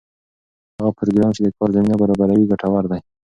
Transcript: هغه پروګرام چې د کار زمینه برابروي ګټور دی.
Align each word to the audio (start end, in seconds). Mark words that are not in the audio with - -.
هغه 0.77 0.91
پروګرام 0.97 1.31
چې 1.35 1.41
د 1.43 1.49
کار 1.57 1.69
زمینه 1.75 1.95
برابروي 2.01 2.49
ګټور 2.51 2.83
دی. 2.91 3.01